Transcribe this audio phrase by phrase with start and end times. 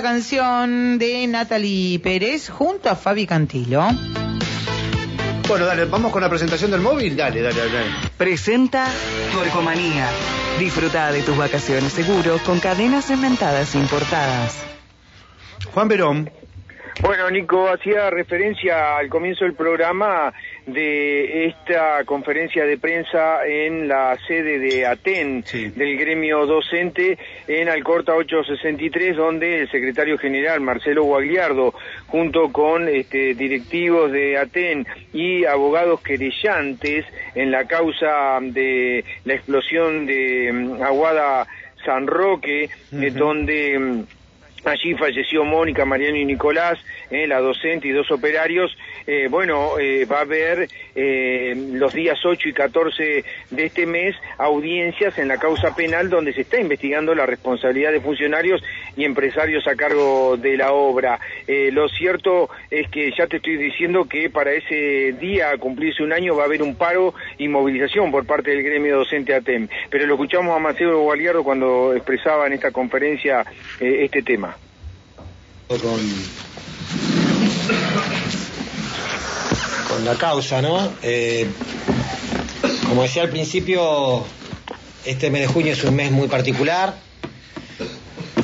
[0.00, 3.86] esta canción de Natalie Pérez junto a Fabi Cantilo.
[5.46, 7.14] Bueno, dale, vamos con la presentación del móvil.
[7.14, 7.90] Dale, dale, dale.
[8.16, 8.86] Presenta
[9.30, 10.08] Torcomanía.
[10.58, 14.64] Disfruta de tus vacaciones seguro con cadenas cementadas importadas.
[15.74, 16.30] Juan Verón.
[17.02, 20.32] Bueno, Nico, hacía referencia al comienzo del programa
[20.66, 27.18] de esta conferencia de prensa en la sede de Aten del gremio docente
[27.48, 31.74] en Alcorta 863, donde el secretario general Marcelo Guagliardo,
[32.06, 37.04] junto con este, directivos de Aten y abogados querellantes
[37.34, 41.46] en la causa de la explosión de mm, Aguada
[41.84, 44.19] San Roque, donde mm,
[44.64, 46.78] Allí falleció Mónica, Mariano y Nicolás,
[47.10, 48.76] eh, la docente y dos operarios.
[49.06, 55.16] Eh, bueno, eh, va a haber los días 8 y 14 de este mes audiencias
[55.18, 58.62] en la causa penal donde se está investigando la responsabilidad de funcionarios
[58.96, 61.18] y empresarios a cargo de la obra.
[61.72, 66.36] lo cierto es que ya te estoy diciendo que para ese día, cumplirse un año,
[66.36, 69.68] va a haber un paro y movilización por parte del gremio docente ATEM.
[69.88, 73.46] Pero lo escuchamos a Maceo Gualiardo cuando expresaba en esta conferencia
[73.80, 74.49] este tema
[75.78, 76.00] con,
[79.88, 80.92] con la causa, ¿no?
[81.00, 81.46] Eh,
[82.88, 84.24] como decía al principio,
[85.04, 86.96] este mes de junio es un mes muy particular.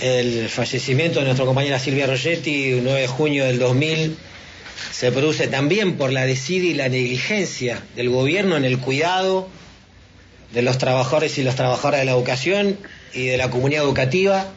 [0.00, 4.16] El fallecimiento de nuestra compañera Silvia Rogetti, el 9 de junio del 2000,
[4.92, 9.48] se produce también por la desidia y la negligencia del gobierno en el cuidado
[10.52, 12.78] de los trabajadores y las trabajadoras de la educación
[13.12, 14.52] y de la comunidad educativa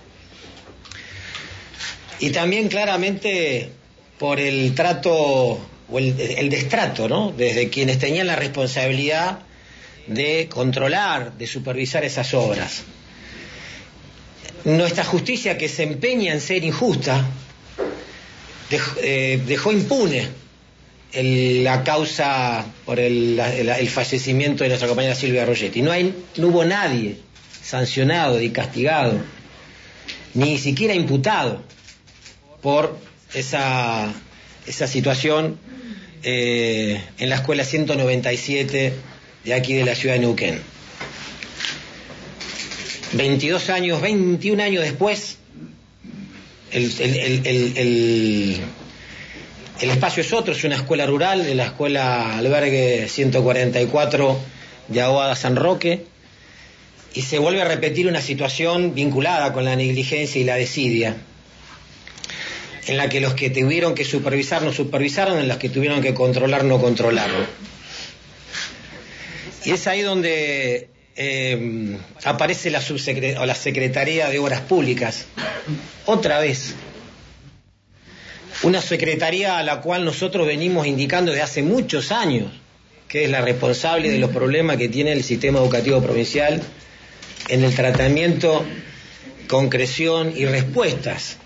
[2.22, 3.70] y también claramente
[4.20, 5.60] por el trato
[5.92, 7.34] o el, destrato, ¿no?
[7.36, 9.40] Desde quienes tenían la responsabilidad
[10.06, 12.84] de controlar, de supervisar esas obras.
[14.64, 17.26] Nuestra justicia, que se empeña en ser injusta,
[19.02, 20.28] eh, dejó, impune
[21.14, 23.42] la causa por el,
[23.90, 25.82] fallecimiento de nuestra compañera Silvia Rogetti.
[25.82, 27.18] No, hay, no hubo nadie
[27.64, 29.20] sancionado y castigado,
[30.36, 31.72] ni siquiera imputado
[32.62, 32.98] por
[33.34, 34.14] esa,
[34.68, 35.58] esa situación
[36.24, 38.94] eh, en la escuela 197
[39.44, 40.62] de aquí de la ciudad de Neuquén.
[43.14, 45.38] 22 años, 21 años después,
[46.72, 46.94] el,
[47.76, 48.62] el,
[49.82, 54.40] espacio es otro, es una escuela rural, de la escuela albergue 144
[54.88, 56.06] de Aguada San Roque,
[57.14, 61.18] y se vuelve a repetir una situación vinculada con la negligencia y la desidia
[62.88, 66.14] en la que los que tuvieron que supervisar no supervisaron, en las que tuvieron que
[66.14, 67.46] controlar no controlaron.
[69.66, 72.82] Y es ahí donde eh, aparece la,
[73.40, 75.26] o la Secretaría de Obras Públicas,
[76.06, 76.74] otra vez.
[78.64, 82.52] Una secretaría a la cual nosotros venimos indicando desde hace muchos años
[83.12, 86.62] que es la responsable de los problemas que tiene el sistema educativo provincial
[87.50, 88.64] en el tratamiento,
[89.50, 91.38] concreción y respuestas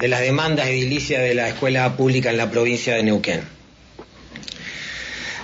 [0.00, 3.42] de las demandas edilicias de la escuela pública en la provincia de Neuquén.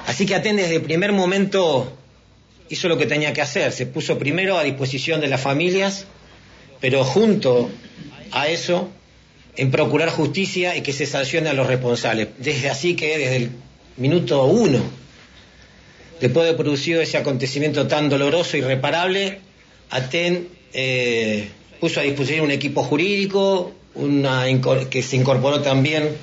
[0.06, 1.96] Así que Aten desde el primer momento
[2.68, 6.06] hizo lo que tenía que hacer, se puso primero a disposición de las familias,
[6.80, 7.70] pero junto
[8.32, 8.88] a eso
[9.56, 12.28] en procurar justicia y que se sancione a los responsables.
[12.38, 13.50] Desde así que desde el
[13.96, 14.80] minuto uno,
[16.20, 19.40] después de producido ese acontecimiento tan doloroso y irreparable,
[19.90, 21.48] Aten eh,
[21.80, 23.72] puso a disposición un equipo jurídico,
[24.90, 26.16] que se incorporó también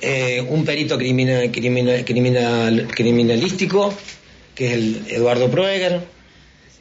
[0.00, 3.92] eh, un perito criminal, criminal, criminalístico,
[4.54, 6.00] que es el Eduardo Proeger,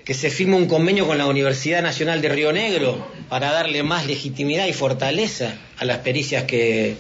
[0.06, 4.08] que se firma un convenio con la Universidad Nacional de Río Negro para darle más
[4.08, 6.96] legitimidad y fortaleza a las pericias que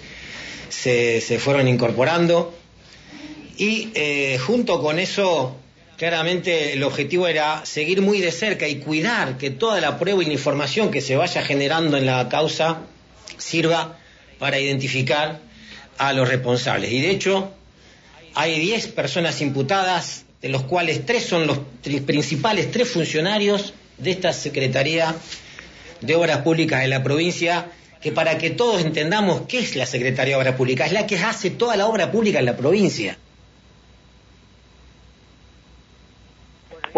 [0.70, 2.53] se, se fueron incorporando.
[3.58, 5.56] Y eh, junto con eso
[6.00, 10.28] claramente el objetivo era seguir muy de cerca y cuidar que toda la prueba y
[10.28, 12.84] la información que se vaya generando en la causa
[13.38, 13.98] sirva
[14.40, 15.41] para identificar
[15.97, 16.94] a los responsables.
[16.94, 17.52] Y de hecho,
[18.34, 21.59] hay 10 personas imputadas, de los cuales tres son los
[22.06, 25.14] principales tres funcionarios de esta Secretaría
[26.00, 30.35] de Obras Públicas de la provincia, que para que todos entendamos qué es la Secretaría
[30.35, 33.18] de Obras Públicas, es la que hace toda la obra pública en la provincia.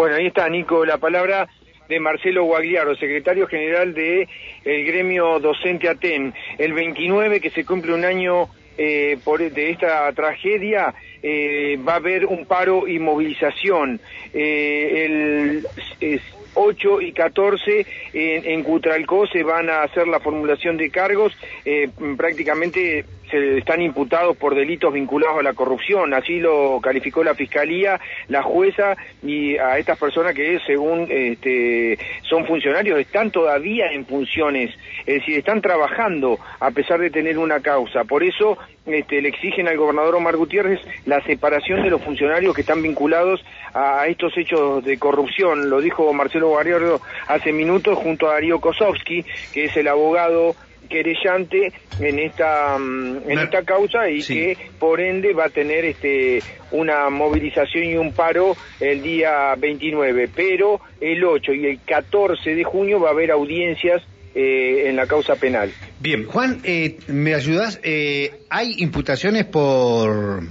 [0.02, 1.48] Bueno, ahí está, Nico, la palabra
[1.88, 4.28] de Marcelo Guagliaro, secretario general de
[4.64, 6.34] el gremio docente ATEN.
[6.58, 11.96] El 29, que se cumple un año eh, por, de esta tragedia, eh, va a
[11.98, 14.00] haber un paro y movilización.
[14.34, 15.62] Eh,
[16.00, 16.18] el,
[16.54, 21.32] 8 y 14 en, en Cutralcó se van a hacer la formulación de cargos,
[21.64, 27.34] eh, prácticamente se están imputados por delitos vinculados a la corrupción, así lo calificó la
[27.34, 27.98] Fiscalía,
[28.28, 34.70] la jueza y a estas personas que según este, son funcionarios están todavía en funciones,
[35.06, 38.04] es decir, están trabajando a pesar de tener una causa.
[38.04, 42.60] Por eso este, le exigen al gobernador Omar Gutiérrez la separación de los funcionarios que
[42.60, 43.42] están vinculados
[43.72, 45.70] a, estos hechos de corrupción.
[45.70, 50.54] Lo dijo Marcelo Gallardo hace minutos junto a Darío Kosovsky, que es el abogado
[50.88, 56.42] querellante en esta mm, en esta causa y que por ende va a tener este
[56.70, 62.64] una movilización y un paro el día 29, pero el 8 y el 14 de
[62.64, 64.02] junio va a haber audiencias
[64.34, 65.70] eh, en la causa penal.
[66.00, 67.78] Bien, Juan, eh, ¿me ayudas?
[67.82, 70.42] Eh, ¿Hay imputaciones por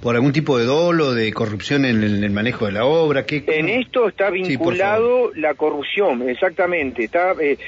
[0.00, 3.26] por algún tipo de dolo, de corrupción en el, manejo de la obra.
[3.26, 7.04] ¿Qué, en esto está vinculado la corrupción, exactamente.
[7.04, 7.58] Está, eh,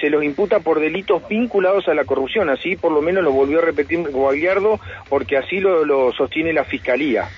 [0.00, 3.60] se los imputa por delitos vinculados a la corrupción, así por lo menos lo volvió
[3.60, 7.28] a repetir Guagliardo, porque así lo, sostiene la Fiscalía.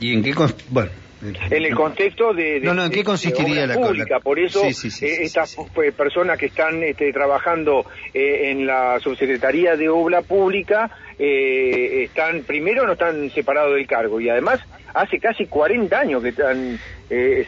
[0.00, 0.34] ¿Y en qué...
[0.70, 0.90] Bueno,
[1.22, 5.56] en el contexto de, no no en qué consistiría la pública por eso eh, estas
[5.74, 12.42] pues, personas que están este, trabajando eh, en la subsecretaría de obra pública eh, están
[12.42, 14.60] primero no están separados del cargo y además
[14.94, 16.78] hace casi 40 años que están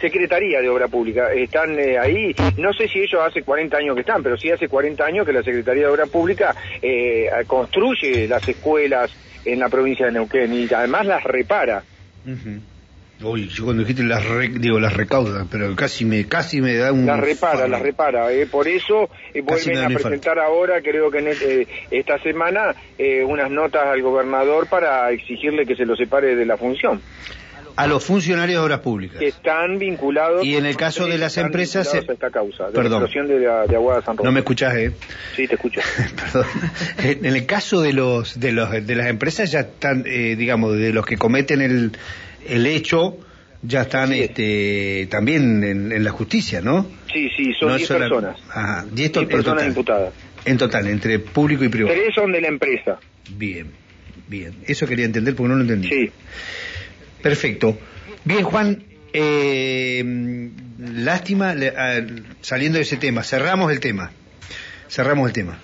[0.00, 1.34] secretaría de obra pública.
[1.34, 2.34] Están ahí.
[2.56, 5.34] No sé si ellos hace 40 años que están pero sí hace 40 años que
[5.34, 6.54] la secretaría de obra pública
[7.46, 9.14] construye las escuelas
[9.44, 11.82] en la provincia de Neuquén y además las repara
[13.22, 14.24] Uy, yo cuando dijiste las
[14.60, 18.46] digo las recauda, pero casi me casi me da un las repara, las repara, eh,
[18.46, 23.50] por eso eh, vuelven a presentar ahora, creo que en este, esta semana eh, unas
[23.50, 27.02] notas al gobernador para exigirle que se lo separe de la función.
[27.76, 29.18] A los funcionarios de obras públicas.
[29.18, 30.44] Que están vinculados.
[30.44, 31.94] Y en el caso de las empresas.
[31.94, 33.08] Esta causa, de Perdón.
[33.14, 34.92] La de, Aguada San No me escuchás, ¿eh?
[35.36, 35.80] Sí, te escucho.
[36.16, 36.46] Perdón.
[36.98, 40.92] En el caso de los de los de las empresas ya están, eh, digamos, de
[40.92, 41.92] los que cometen el
[42.46, 43.18] el hecho
[43.62, 46.86] ya están este, también en, la justicia, ¿no?
[47.12, 48.36] Sí, sí, son 10 personas.
[48.48, 50.14] Ajá, 10 personas imputadas.
[50.44, 51.94] En total, entre público y privado.
[51.94, 52.98] Tres son de la empresa.
[53.36, 53.70] Bien,
[54.28, 54.54] bien.
[54.66, 55.88] Eso quería entender porque no lo entendí.
[55.88, 56.10] Sí.
[57.22, 57.78] Perfecto.
[58.24, 58.82] Bien, Juan,
[59.12, 62.00] eh, lástima, ah,
[62.40, 64.12] saliendo de ese tema, cerramos el tema.
[64.88, 65.58] Cerramos el tema.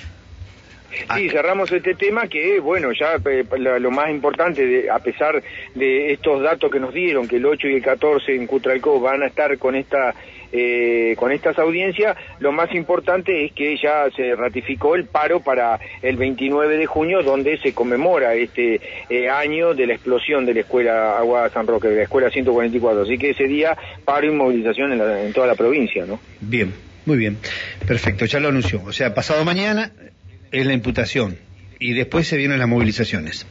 [1.14, 3.44] Sí, cerramos este tema que, bueno, ya eh,
[3.80, 5.42] lo más importante, de, a pesar
[5.74, 9.22] de estos datos que nos dieron, que el 8 y el 14 en Cutralcó van
[9.22, 10.14] a estar con esta
[10.52, 15.78] eh, con estas audiencias, lo más importante es que ya se ratificó el paro para
[16.02, 20.60] el 29 de junio, donde se conmemora este eh, año de la explosión de la
[20.60, 23.02] escuela Agua San Roque, de la escuela 144.
[23.02, 26.20] Así que ese día paro y movilización en, en toda la provincia, ¿no?
[26.40, 26.72] Bien,
[27.04, 27.38] muy bien.
[27.86, 28.82] Perfecto, ya lo anunció.
[28.86, 29.92] O sea, pasado mañana
[30.52, 31.38] es la imputación
[31.78, 33.46] y después se vienen las movilizaciones.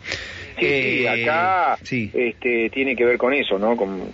[0.60, 3.76] Sí, eh, acá Este, tiene que ver con eso, ¿no?
[3.76, 4.10] Con,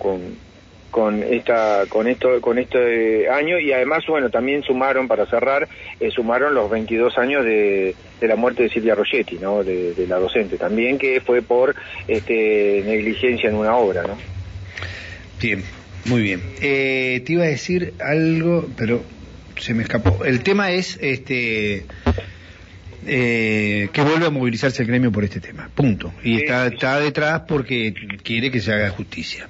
[0.89, 5.68] con, esta, con esto, con este año y además, bueno, también sumaron para cerrar,
[6.00, 9.63] eh, sumaron los 22 años de, de, la muerte de Silvia Rogetti, ¿no?
[9.63, 11.75] De, la docente también que fue por
[12.07, 14.18] este, negligencia en una obra, ¿no?
[15.39, 15.63] Bien,
[16.06, 16.42] muy bien.
[16.62, 19.04] Eh, te iba a decir algo, pero
[19.57, 20.25] se me escapó.
[20.25, 21.86] El tema es, este
[23.06, 25.70] eh, que vuelve a movilizarse el gremio por este tema.
[25.74, 26.13] Punto.
[26.24, 27.93] Y está, está detrás porque
[28.24, 29.48] quiere que se haga justicia.